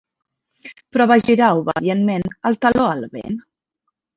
Però 0.95 1.07
va 1.11 1.17
girar 1.27 1.51
obedientment 1.59 2.25
el 2.51 2.59
taló 2.67 2.89
al 2.95 3.07
vent. 3.19 3.41